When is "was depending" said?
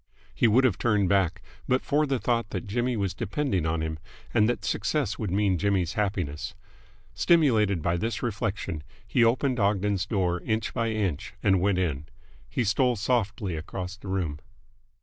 2.97-3.67